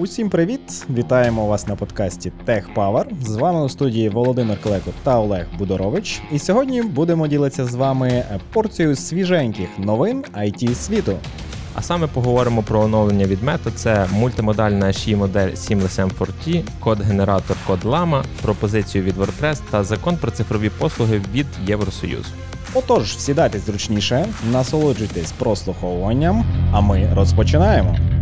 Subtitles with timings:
[0.00, 0.86] Усім привіт!
[0.90, 3.04] Вітаємо вас на подкасті Tech Power.
[3.24, 6.22] З вами у студії Володимир Клеко та Олег Будорович.
[6.32, 11.12] І сьогодні будемо ділитися з вами порцією свіженьких новин IT світу.
[11.74, 13.70] А саме поговоримо про оновлення від Meta.
[13.74, 20.30] Це мультимодальна HI модель Seamless M4T, код-генератор код Lama, пропозицію від WordPress та закон про
[20.30, 22.30] цифрові послуги від Євросоюзу.
[22.74, 28.19] Отож, сідайтесь зручніше, насолоджуйтесь прослуховуванням, а ми розпочинаємо.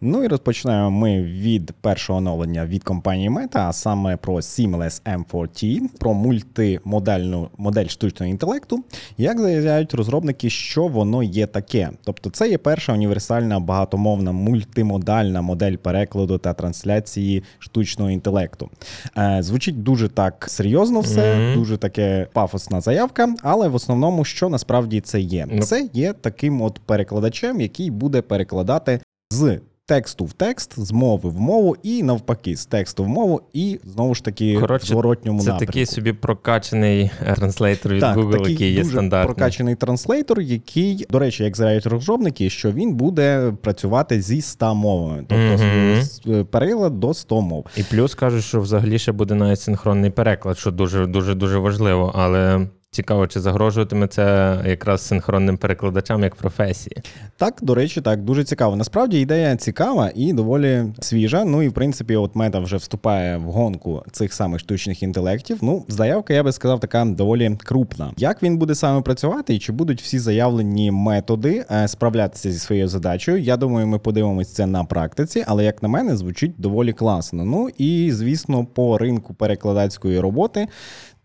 [0.00, 5.80] Ну і розпочинаємо ми від першого оновлення від компанії Meta, а саме про Seamless M4T,
[5.98, 8.84] про мультимодальну модель штучного інтелекту.
[9.16, 11.90] Як заявляють розробники, що воно є таке.
[12.04, 18.70] Тобто, це є перша універсальна багатомовна мультимодальна модель перекладу та трансляції штучного інтелекту.
[19.18, 21.54] Е, Звучить дуже так серйозно, все, mm-hmm.
[21.54, 25.44] дуже таке пафосна заявка, але в основному, що насправді це є?
[25.44, 25.62] Mm-hmm.
[25.62, 31.40] Це є таким от перекладачем, який буде перекладати з тексту в текст, з мови в
[31.40, 35.46] мову, і навпаки, з тексту в мову, і знову ж таки Коротше, в зворотньому це
[35.46, 35.66] напрямку.
[35.66, 39.34] такий собі прокачений е, транслейтер від так, Google, такий який є дуже стандартний.
[39.34, 45.24] прокачений транслейтор, який, до речі, як заявляють розробники, що він буде працювати зі 100 мовами,
[45.28, 46.44] тобто mm-hmm.
[46.44, 47.66] переклад до 100 мов.
[47.76, 52.12] І плюс кажуть, що взагалі ще буде навіть синхронний переклад, що дуже дуже дуже важливо,
[52.14, 52.68] але.
[52.90, 56.96] Цікаво, чи загрожуватиме це якраз синхронним перекладачам як професії?
[57.36, 58.76] Так, до речі, так дуже цікаво.
[58.76, 61.44] Насправді ідея цікава і доволі свіжа.
[61.44, 65.58] Ну і в принципі, от мета вже вступає в гонку цих самих штучних інтелектів.
[65.62, 68.12] Ну, заявка, я би сказав, така доволі крупна.
[68.16, 72.88] Як він буде саме працювати, і чи будуть всі заявлені методи е, справлятися зі своєю
[72.88, 73.38] задачею?
[73.38, 77.44] Я думаю, ми подивимось це на практиці, але як на мене, звучить доволі класно.
[77.44, 80.68] Ну і звісно, по ринку перекладацької роботи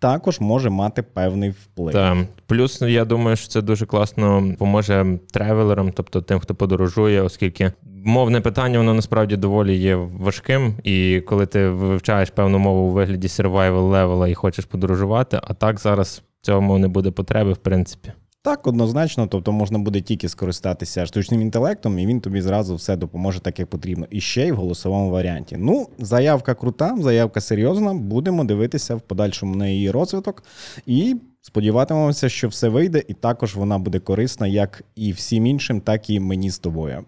[0.03, 1.93] також може мати певний вплив.
[1.93, 2.17] Так.
[2.47, 7.71] Плюс я думаю, що це дуже класно поможе тревелерам, тобто тим, хто подорожує, оскільки
[8.05, 10.73] мовне питання воно насправді доволі є важким.
[10.83, 15.79] І коли ти вивчаєш певну мову у вигляді survival левела і хочеш подорожувати, а так
[15.79, 18.11] зараз цьому не буде потреби, в принципі.
[18.45, 23.39] Так, однозначно, тобто можна буде тільки скористатися штучним інтелектом, і він тобі зразу все допоможе
[23.39, 24.07] так, як потрібно.
[24.09, 25.55] І ще й в голосовому варіанті.
[25.59, 27.93] Ну, заявка крута, заявка серйозна.
[27.93, 30.43] Будемо дивитися в подальшому на її розвиток.
[30.85, 36.09] І сподіватимемося, що все вийде, і також вона буде корисна як і всім іншим, так
[36.09, 37.05] і мені з тобою.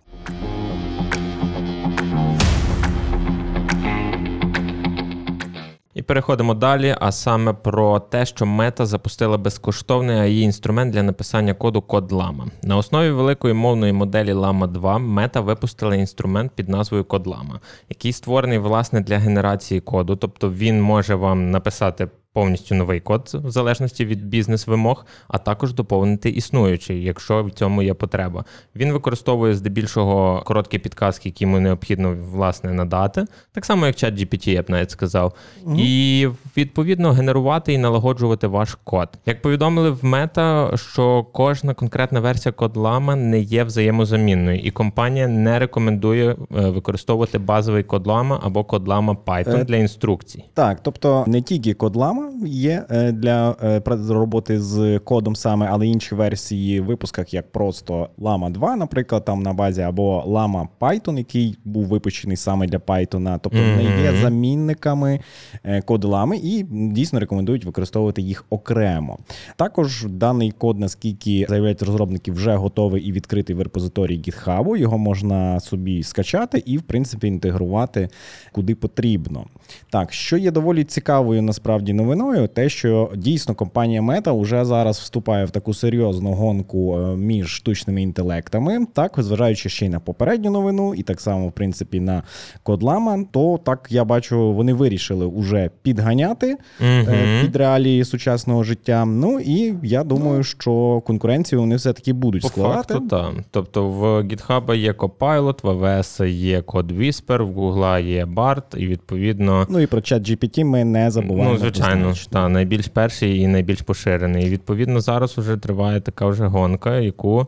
[5.95, 6.95] І переходимо далі.
[6.99, 12.45] А саме про те, що Мета запустила безкоштовний ai інструмент для написання коду код Lama.
[12.63, 18.13] На основі великої мовної моделі Lama 2 Мета випустила інструмент під назвою Код Lama, який
[18.13, 24.05] створений власне для генерації коду, тобто він може вам написати повністю новий код в залежності
[24.05, 28.45] від бізнес-вимог, а також доповнити існуючий, якщо в цьому є потреба.
[28.75, 34.49] Він використовує здебільшого короткі підказки, які йому необхідно власне надати, так само як чат GPT,
[34.49, 35.75] я б навіть сказав, угу.
[35.79, 39.09] і відповідно генерувати і налагоджувати ваш код.
[39.25, 45.59] Як повідомили в Meta, що кожна конкретна версія CodeLama не є взаємозамінною, і компанія не
[45.59, 46.35] рекомендує е,
[46.69, 50.43] використовувати базовий CodeLama або CodeLama Python е, для інструкцій.
[50.53, 56.15] Так, тобто не тільки CodeLama, є е, для е, роботи з кодом саме, але інші
[56.15, 61.57] версії в випусках, як просто Lama 2, наприклад, там на базі, або Lama Python, який
[61.65, 63.77] був випущений саме для Python, тобто mm-hmm.
[63.77, 65.19] не є замінниками
[65.63, 69.17] е, коду Lama, і дійсно рекомендують використовувати їх окремо.
[69.55, 75.59] Також даний код, наскільки заявляють розробники, вже готовий і відкритий в репозиторії GitHub, його можна
[75.59, 78.09] собі скачати і, в принципі, інтегрувати
[78.51, 79.45] куди потрібно.
[79.89, 84.99] Так, що є доволі цікавою насправді новиною, новиною, те, що дійсно компанія Meta вже зараз
[84.99, 90.51] вступає в таку серйозну гонку е, між штучними інтелектами, так зважаючи ще й на попередню
[90.51, 92.23] новину, і так само, в принципі, на
[92.63, 99.05] Кодлама, то так я бачу, вони вирішили уже підганяти mm під реалії сучасного життя.
[99.05, 102.93] Ну і я думаю, що конкуренцію вони все таки будуть По складати.
[102.93, 103.33] Факту, так.
[103.51, 108.87] Тобто в GitHub є Copilot, в AWS є Code Whisper, в Google є BART, і
[108.87, 109.67] відповідно.
[109.69, 111.53] Ну і про чат GPT ми не забуваємо.
[111.53, 112.04] Ну, звичайно.
[112.05, 114.45] Ну, та, найбільш перший і найбільш поширений.
[114.45, 117.47] І відповідно зараз вже триває така вже гонка, яку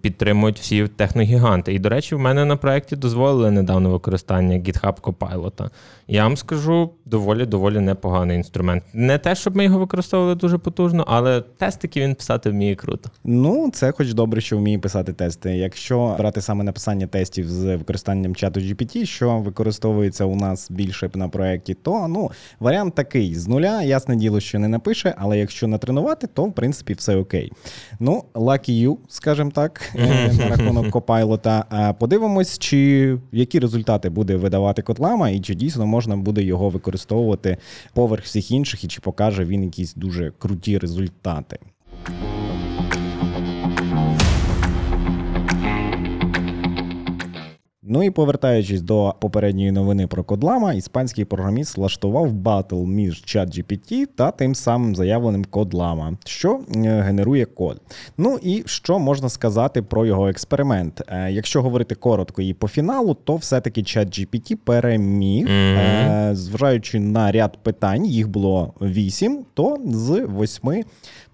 [0.00, 1.74] підтримують всі техногіганти.
[1.74, 5.70] І, до речі, в мене на проєкті дозволили недавно використання GitHub Copilot.
[6.08, 8.84] Я вам скажу, доволі доволі непоганий інструмент.
[8.92, 13.10] Не те, щоб ми його використовували дуже потужно, але тестики він писати вміє круто.
[13.24, 15.50] Ну, це хоч добре, що вміє писати тести.
[15.56, 21.28] Якщо брати саме написання тестів з використанням чату GPT, що використовується у нас більше на
[21.28, 22.30] проєкті, то ну,
[22.60, 26.94] варіант такий: з нуля, ясне діло, що не напише, але якщо натренувати, то в принципі
[26.94, 27.52] все окей.
[28.00, 31.94] Ну, lucky you, скажімо так так е, на рахунок копайлота.
[31.98, 37.56] Подивимось, чи які результати буде видавати Котлама, і чи дійсно можна буде його використовувати
[37.94, 41.58] поверх всіх інших, і чи покаже він якісь дуже круті результати.
[47.94, 54.06] Ну і повертаючись до попередньої новини про Code Llama, іспанський програміст влаштував батл між ChatGPT
[54.16, 57.80] та тим самим заявленим Code Llama, що е, генерує код.
[58.18, 61.02] Ну і що можна сказати про його експеримент?
[61.08, 66.34] Е, якщо говорити коротко і по фіналу, то все-таки ChatGPT переміг, mm-hmm.
[66.34, 70.84] зважаючи на ряд питань, їх було вісім, то з восьми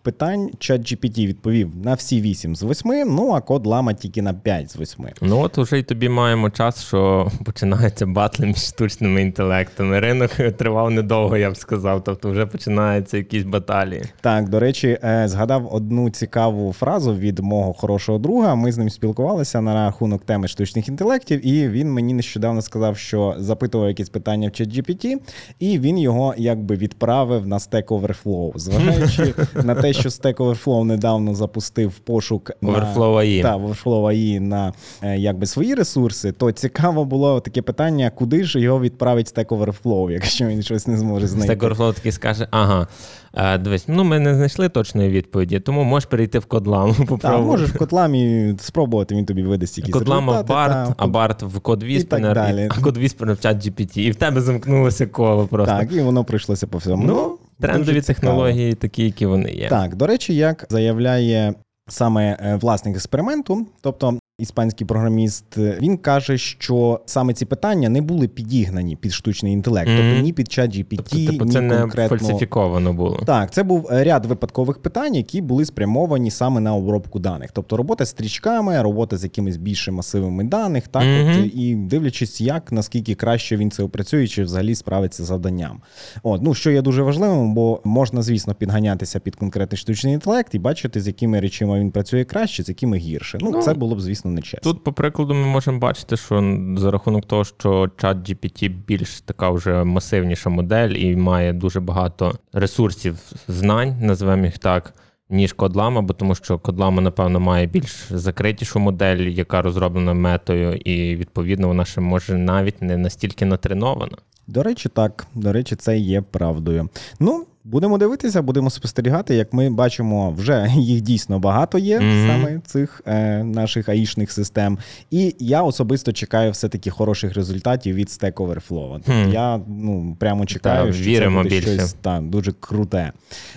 [0.09, 4.71] питань ChatGPT відповів на всі 8 з 8, ну а Code Llama тільки на 5
[4.71, 5.07] з 8.
[5.23, 10.01] Ну от уже й тобі маємо час, що починаються батли між штучними інтелектами.
[10.01, 12.05] Ринок тривав недовго, я б сказав.
[12.05, 14.03] Тобто вже починаються якісь баталії.
[14.21, 18.55] Так, до речі, е, згадав одну цікаву фразу від мого хорошого друга.
[18.55, 23.35] Ми з ним спілкувалися на рахунок теми штучних інтелектів, і він мені нещодавно сказав, що
[23.39, 25.17] запитував якісь питання в ChatGPT,
[25.59, 29.35] і він його якби відправив на Stack Overflow, зважаючи
[29.65, 33.43] на те, що Stack Overflow недавно запустив пошук Overflow AI.
[33.43, 34.73] Та, Overflow AI на
[35.03, 40.11] е, якби свої ресурси, то цікаво було таке питання, куди ж його відправить Stack Overflow,
[40.11, 41.55] якщо він щось не зможе знайти.
[41.55, 42.87] Stack Overflow такий скаже, ага.
[43.35, 46.97] Е, дивись, ну ми не знайшли точної відповіді, тому можеш перейти в кодлам.
[47.21, 51.61] Так, можеш в кодламі спробувати, він тобі видасть якісь Кодлама в Барт, а Барт в
[51.61, 53.99] код Whisperer, а код в чат GPT.
[53.99, 55.77] І в тебе замкнулося коло просто.
[55.77, 57.05] Так, і воно пройшлося по всьому.
[57.07, 59.69] Ну, Трендові технології такі, які вони є.
[59.69, 61.55] Так, до речі, як заявляє
[61.89, 68.29] саме е, власник експерименту, тобто іспанський програміст, він каже, що саме ці питання не були
[68.29, 70.11] підігнані під штучний інтелект, mm-hmm.
[70.11, 72.03] тобто ні під чат GPT, тобто, типу, ні це конкретно...
[72.03, 73.23] не фальсифіковано було.
[73.27, 77.53] Так, це був ряд випадкових питань, які були спрямовані саме на обробку даних.
[77.53, 81.47] Тобто робота з стрічками, робота з якимись більше масивами даних, так mm-hmm.
[81.47, 85.81] от, і дивлячись, як наскільки краще він це опрацює, чи взагалі справиться з завданням.
[86.23, 90.59] От, ну що є дуже важливим, бо можна, звісно, підганятися під конкретний штучний інтелект і
[90.59, 93.39] бачити, з якими речами він працює краще, з якими гірше.
[93.41, 94.73] Ну, ну це було б, звісно звісно, нечесно.
[94.73, 99.51] Тут, по прикладу, ми можемо бачити, що за рахунок того, що чат GPT більш така
[99.51, 104.95] вже масивніша модель і має дуже багато ресурсів знань, називаємо їх так.
[105.31, 111.17] Ніж Кодлама, бо тому що Кодлама, напевно, має більш закритішу модель, яка розроблена метою, і
[111.17, 114.17] відповідно вона ще може навіть не настільки натренована.
[114.47, 115.27] До речі, так.
[115.35, 116.89] До речі, це є правдою.
[117.21, 119.35] Ну, Будемо дивитися, будемо спостерігати.
[119.35, 122.27] Як ми бачимо, вже їх дійсно багато є mm-hmm.
[122.27, 124.79] саме цих е, наших аїшних систем.
[125.11, 129.01] І я особисто чекаю все-таки хороших результатів від Stack Overflow.
[129.05, 129.33] Mm-hmm.
[129.33, 131.75] Я ну прямо чекаю, та, що віримо це буде більше.
[131.75, 133.13] щось та, дуже круте.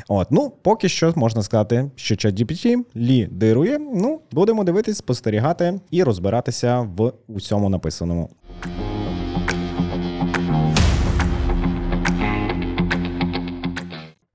[0.08, 3.80] От, ну поки що можна сказати, що ChatGPT лідирує.
[3.80, 8.30] Ну, будемо дивитись, спостерігати і розбиратися в усьому написаному.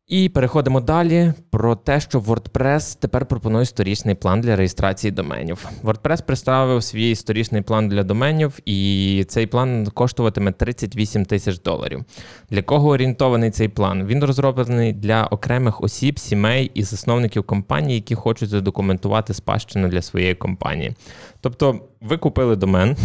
[0.09, 5.69] І переходимо далі про те, що WordPress тепер пропонує сторічний план для реєстрації доменів.
[5.85, 12.05] WordPress представив свій сторічний план для доменів, і цей план коштуватиме 38 тисяч доларів.
[12.51, 14.07] Для кого орієнтований цей план?
[14.07, 20.35] Він розроблений для окремих осіб, сімей і засновників компаній, які хочуть задокументувати спадщину для своєї
[20.35, 20.95] компанії.
[21.41, 22.97] Тобто, ви купили домен.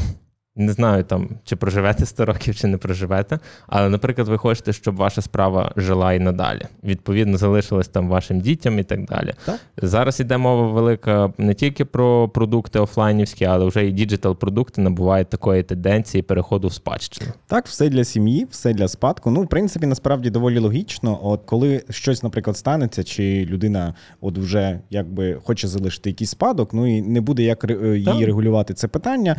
[0.56, 3.40] Не знаю, там, чи проживете 100 років, чи не проживете.
[3.68, 6.62] Але, наприклад, ви хочете, щоб ваша справа жила і надалі.
[6.84, 9.34] Відповідно, залишилась там вашим дітям і так далі.
[9.46, 9.60] Так.
[9.78, 15.64] Зараз іде мова велика не тільки про продукти офлайнівські, але вже і діджитал-продукти набувають такої
[15.64, 17.32] тенденції переходу в спадщину.
[17.48, 19.32] Так, все для сім'ї, все для спадку.
[19.32, 21.20] Ну, в принципі, насправді доволі логічно.
[21.24, 26.98] От коли щось, наприклад, станеться, чи людина от вже якби хоче залишити якийсь спадок, ну
[26.98, 28.22] і не буде як її так.
[28.22, 29.36] регулювати це питання.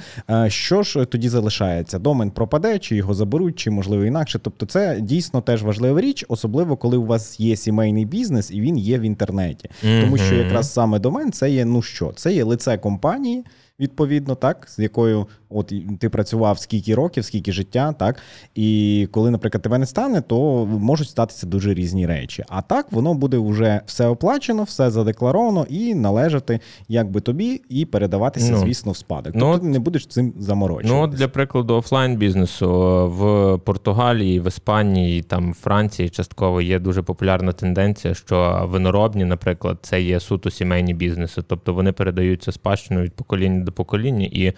[0.48, 1.98] Що ж тоді залишається?
[1.98, 4.38] Домен пропаде, чи його заберуть, чи можливо інакше.
[4.38, 8.78] Тобто, це дійсно теж важлива річ, особливо коли у вас є сімейний бізнес і він
[8.78, 10.00] є в інтернеті, mm-hmm.
[10.00, 13.44] тому що якраз саме домен це є ну що, це є лице компанії
[13.82, 18.16] відповідно, так, з якою от ти працював скільки років, скільки життя, так.
[18.54, 22.44] І коли, наприклад, тебе не стане, то можуть статися дуже різні речі.
[22.48, 28.52] А так воно буде вже все оплачено, все задекларовано і належати якби тобі, і передаватися,
[28.52, 29.34] ну, звісно, в спадок.
[29.34, 30.94] Ну, тобто ти не будеш цим заморочуватися.
[30.94, 32.68] Ну, для прикладу, офлайн бізнесу
[33.08, 40.02] в Португалії, в Іспанії, там Франції частково є дуже популярна тенденція, що виноробні, наприклад, це
[40.02, 44.52] є суто сімейні бізнеси, тобто вони передаються спадщиною від покоління до покоління, і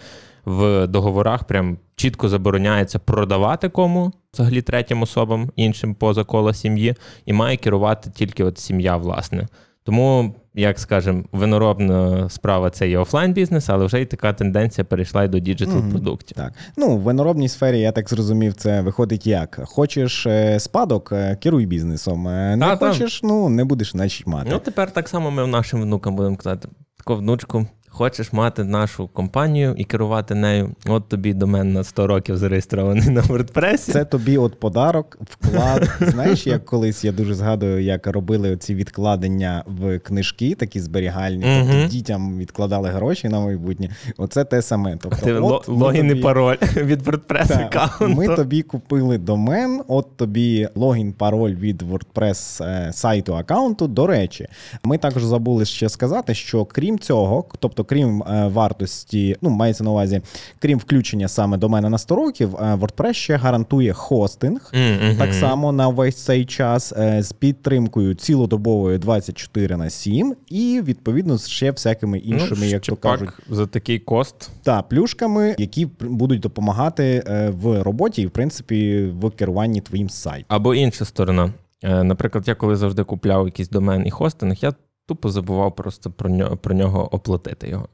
[0.45, 6.95] в договорах прям чітко забороняється продавати кому взагалі третім особам іншим поза кола сім'ї,
[7.25, 9.47] і має керувати тільки от сім'я, власне.
[9.83, 15.23] Тому, як скажемо, виноробна справа це є офлайн бізнес, але вже й така тенденція перейшла
[15.23, 16.37] й до діджитал продуктів.
[16.37, 16.53] Так.
[16.77, 19.59] Ну, в виноробній сфері, я так зрозумів, це виходить як.
[19.65, 22.27] Хочеш е, спадок, е, керуй бізнесом.
[22.27, 22.75] Е, Не та.
[22.75, 24.49] хочеш, ну не будеш значить мати.
[24.51, 26.67] Ну тепер так само ми нашим внукам будемо казати:
[26.97, 27.67] таку внучку.
[27.97, 30.75] Хочеш мати нашу компанію і керувати нею?
[30.85, 33.77] От тобі домен на 100 років зареєстрований на WordPress.
[33.77, 35.89] Це тобі от подарок, вклад.
[36.01, 41.67] Знаєш, як колись я дуже згадую, як робили ці відкладення в книжки, такі зберігальні, Мгм.
[41.71, 43.89] тобто дітям відкладали гроші на майбутнє.
[44.17, 44.97] Оце те саме.
[45.01, 48.15] Тобто, Ти от логін і пароль від WordPress Так, аккаунту.
[48.17, 53.87] Ми тобі купили домен, от тобі логін, пароль від WordPress е, сайту аккаунту.
[53.87, 54.47] До речі,
[54.83, 59.91] ми також забули ще сказати, що крім цього, тобто крім е, вартості, ну мається на
[59.91, 60.21] увазі,
[60.59, 64.71] крім включення саме домена на 100 років, е, WordPress ще гарантує хостинг.
[64.73, 65.17] Мгм.
[65.17, 71.37] Так само на весь цей час е, з підтримкою цілодобовою 24 на 7 і відповідно
[71.37, 74.49] ще всякими іншими, ну, як то кажуть, за такий кост.
[74.63, 77.23] та плюшками, які будуть допомагати
[77.61, 80.45] в роботі і в принципі в керуванні твоїм сайтом.
[80.47, 81.53] Або інша сторона.
[81.83, 84.73] Наприклад, я коли завжди купляв якийсь домен і хостинг, я
[85.05, 87.87] тупо забував просто про нього, про нього оплатити його.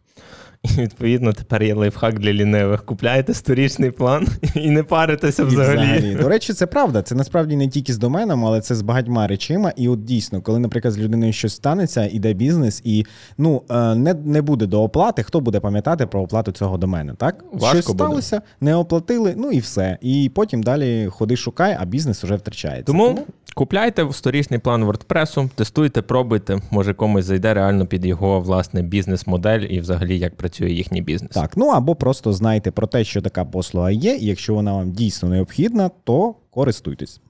[0.63, 2.85] І відповідно тепер є лайфхак для лінивих.
[2.85, 6.15] Купляєте сторічний план і не паритеся І взагалі.
[6.21, 7.01] До речі, це правда.
[7.01, 9.71] Це насправді не тільки з доменом, але це з багатьма речима.
[9.75, 13.05] І от дійсно, коли, наприклад, з людиною щось станеться, іде бізнес, і
[13.37, 17.13] ну е, не, не буде до оплати, хто буде пам'ятати про оплату цього домену?
[17.13, 18.03] Так Важко щось буде.
[18.03, 19.97] сталося, не оплатили, ну і все.
[20.01, 22.83] І потім далі ходи шукай, а бізнес вже втрачається.
[22.83, 23.19] Тому
[23.55, 26.59] купляйте сторічний план WordPress, тестуйте, пробуйте.
[26.71, 31.31] Може комусь зайде реально під його власне бізнес-модель і взагалі як працює їхній бізнес.
[31.31, 34.91] Так, ну або просто знайте про те, що така послуга є, і якщо вона вам
[34.91, 37.21] дійсно необхідна, то користуйтесь.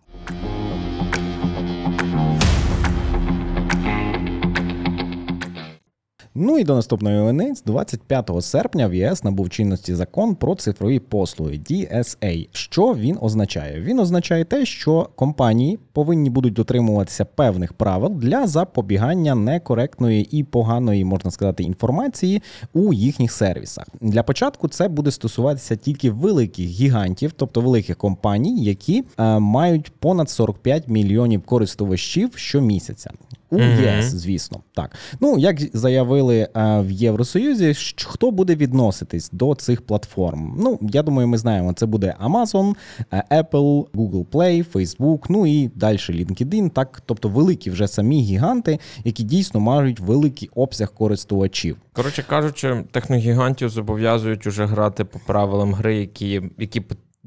[6.43, 7.55] Ну і до наступної новини.
[7.55, 12.48] З 25 серпня в ЄС набув чинності закон про цифрові послуги DSA.
[12.51, 13.81] Що він означає?
[13.81, 21.05] Він означає те, що компанії повинні будуть дотримуватися певних правил для запобігання некоректної і поганої,
[21.05, 22.41] можна сказати, інформації
[22.74, 23.86] у їхніх сервісах.
[24.01, 30.29] Для початку це буде стосуватися тільки великих гігантів, тобто великих компаній, які е, мають понад
[30.29, 33.12] 45 мільйонів користувачів щомісяця.
[33.51, 33.60] У.
[33.60, 34.96] ЄС, звісно, так.
[35.20, 36.50] Ну як заявили е,
[36.81, 37.74] в Євросоюзі,
[38.05, 40.55] хто буде відноситись до цих платформ?
[40.60, 42.75] Ну я думаю, ми знаємо, це буде Amazon,
[43.13, 46.70] е, Apple, Google Play, Facebook, ну і далі LinkedIn.
[46.70, 51.77] Так, тобто великі вже самі гіганти, які дійсно мають великий обсяг користувачів.
[51.93, 56.81] Коротше кажучи, техногігантів зобов'язують уже грати по правилам гри, які, які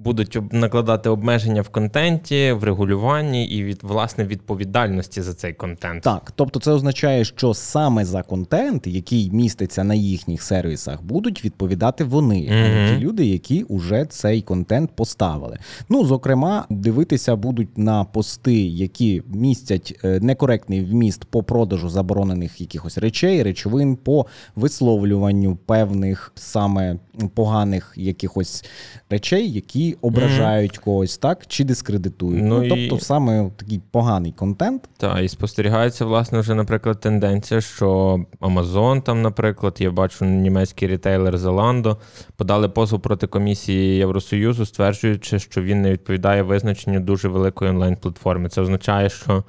[0.05, 6.03] будуть накладати обмеження в контенті, в регулюванні і від власне відповідальності за цей контент.
[6.03, 12.05] Так, тобто це означає, що саме за контент, який міститься на їхніх сервісах, будуть відповідати
[12.05, 12.99] вони, а не Мгм.
[12.99, 15.59] ті люди, які уже цей контент поставили.
[15.89, 22.99] Ну, зокрема, дивитися будуть на пости, які містять е, некоректний вміст по продажу заборонених якихось
[22.99, 26.97] речей, речовин, по висловлюванню певних саме
[27.35, 28.65] поганих якихось
[29.11, 32.43] речей, які ображають когось, так чи дискредитують.
[32.45, 34.89] Ну Ну, і- тобто, саме такий поганий контент.
[34.97, 41.37] Та і спостерігається, власне, вже, наприклад, тенденція, що Amazon, там, наприклад, я бачу німецький рітейлер
[41.37, 41.97] Zalando,
[42.37, 48.49] подали позов проти комісії Євросоюзу, стверджуючи, що він не відповідає визначенню дуже великої онлайн-платформи.
[48.49, 49.45] Це означає, що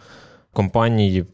[0.53, 1.25] компанії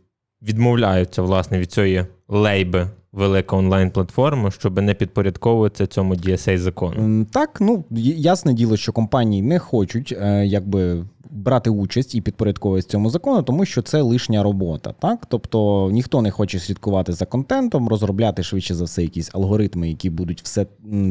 [0.42, 7.26] відмовляються власне від цієї лейби велика онлайн-платформа, щоб не підпорядковуватися цьому DSA закону.
[7.32, 7.84] Так, ну
[8.18, 11.06] ясне діло, що компанії не хочуть е, якби.
[11.30, 14.94] Брати участь і підпорядковуватися цьому закону, тому що це лишня робота.
[15.00, 20.10] Так, тобто ніхто не хоче слідкувати за контентом, розробляти швидше за все якісь алгоритми, які
[20.10, 20.66] будуть все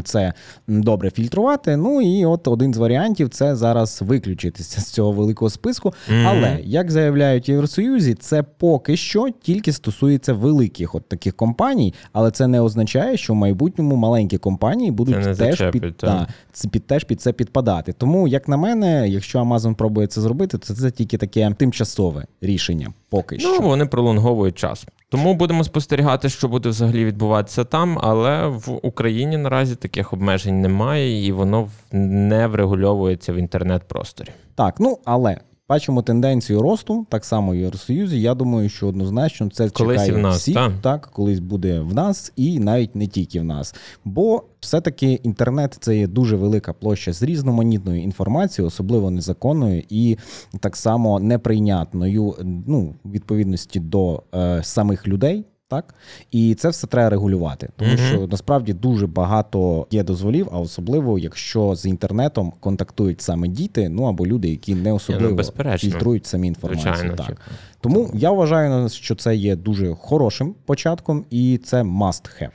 [0.04, 0.32] це
[0.68, 1.76] добре фільтрувати.
[1.76, 5.92] Ну і от один з варіантів це зараз виключитися з цього великого списку.
[6.08, 6.26] Мгм.
[6.26, 12.30] Але як заявляють в Євросоюзі, це поки що тільки стосується великих от таких компаній, але
[12.30, 16.26] це не означає, що в майбутньому маленькі компанії будуть теж зачепить, під, та,
[16.70, 17.92] під теж під це підпадати.
[17.92, 22.92] Тому, як на мене, якщо Amazon пробує це зробити, то це тільки таке тимчасове рішення.
[23.08, 23.60] Поки Ну, що.
[23.62, 24.86] вони пролонговують час.
[25.08, 27.98] Тому будемо спостерігати, що буде взагалі відбуватися там.
[28.02, 34.28] Але в Україні наразі таких обмежень немає, і воно не врегульовується в інтернет-просторі.
[34.54, 35.40] Так, ну але
[35.70, 38.20] Бачимо тенденцію росту, так само в Євросоюзі.
[38.20, 40.72] Я думаю, що однозначно це Колись чекає в нас, всіх, та.
[40.82, 43.74] так, колись буде в нас, і навіть не тільки в нас.
[44.04, 50.16] Бо все-таки інтернет це є дуже велика площа з різноманітною інформацією, особливо незаконною і
[50.60, 52.34] так само неприйнятною,
[52.66, 55.44] ну, відповідності до е, самих людей.
[55.70, 55.94] Так,
[56.30, 58.06] і це все треба регулювати, тому Мгм.
[58.08, 64.02] що насправді дуже багато є дозволів, а особливо якщо з інтернетом контактують саме діти, ну
[64.04, 65.90] або люди, які не особливо безперечно.
[65.90, 66.94] фільтрують самі інформацію.
[66.94, 67.26] Звичайно, так.
[67.26, 67.40] типу.
[67.80, 72.50] Тому я вважаю, що це є дуже хорошим початком, і це must have.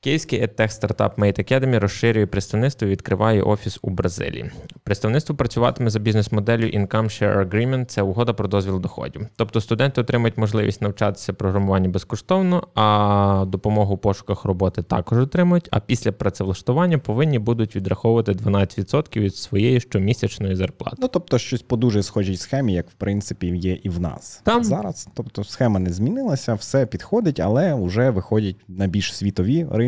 [0.00, 4.50] Київський edtech стартап Mate Academy розширює представництво і відкриває офіс у Бразилії.
[4.82, 9.26] Представництво працюватиме за бізнес-моделлю Income Share Agreement– це угода про дозвіл доходів.
[9.36, 15.68] Тобто студенти отримають можливість навчатися програмуванню безкоштовно, а допомогу у пошуках роботи також отримують.
[15.70, 20.96] А після працевлаштування повинні будуть відраховувати 12% від своєї щомісячної зарплати.
[21.00, 24.64] Ну тобто, щось по дуже схожій схемі, як в принципі є і в нас Там.
[24.64, 25.08] зараз.
[25.14, 29.87] Тобто, схема не змінилася, все підходить, але вже виходять на більш світові ринки.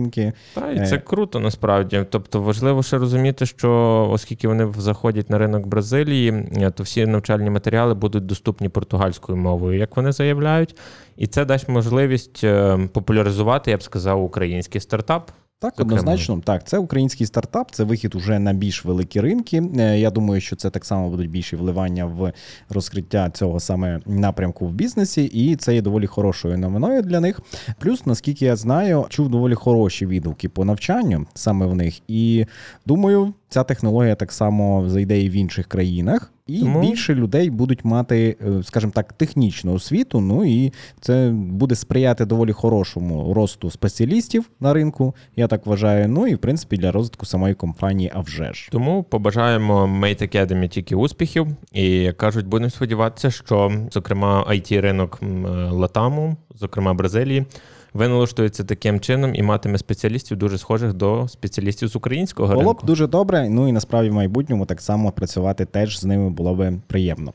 [0.54, 0.98] Та і це Е.
[0.98, 2.04] круто насправді.
[2.10, 3.70] Тобто важливо ще розуміти, що
[4.12, 9.78] оскільки вони заходять на ринок Бразилії, е, то всі навчальні матеріали будуть доступні португальською мовою,
[9.78, 10.76] як вони заявляють,
[11.16, 15.30] і це дасть можливість е, популяризувати, я б сказав, український стартап.
[15.62, 16.00] Так, Зокрема.
[16.00, 19.62] однозначно, так, це український стартап, це вихід уже на більш великі ринки.
[19.78, 22.32] Е, Я думаю, що це так само будуть більші вливання в
[22.70, 27.40] розкриття цього саме напрямку в бізнесі, і це є доволі хорошою новиною для них.
[27.78, 32.00] Плюс, наскільки я знаю, чув доволі хороші відгуки по навчанню саме в них.
[32.08, 32.46] І
[32.86, 36.32] думаю, ця технологія так само зайде і в інших країнах.
[36.50, 40.20] І Тому- більше людей будуть мати, е, скажімо так, технічну освіту.
[40.20, 46.08] Ну і це буде сприяти доволі хорошому росту спеціалістів на ринку, я так вважаю.
[46.08, 48.68] Ну і в принципі для розвитку самої компанії, а вже ж.
[48.72, 51.46] Тому побажаємо Mate Academy тільки успіхів.
[51.72, 55.26] І як кажуть, будемо сподіватися, що зокрема it ринок е,
[55.70, 57.46] Латаму, зокрема Бразилії,
[57.94, 63.06] виналаштується таким чином і матиме спеціалістів дуже схожих до спеціалістів з українського Було б дуже
[63.06, 63.48] добре.
[63.48, 67.32] Ну і насправді в майбутньому так само працювати теж з ними було би приємно.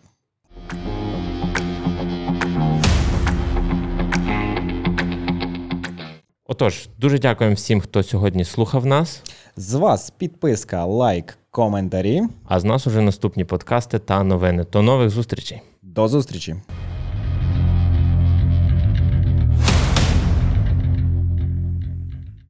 [6.47, 9.23] Отож, дуже дякуємо всім, хто сьогодні слухав нас.
[9.55, 12.21] З вас підписка, лайк, коментарі.
[12.47, 14.65] А з нас уже наступні подкасти та новини.
[14.71, 15.61] До нових зустрічей.
[15.81, 16.55] До зустрічі!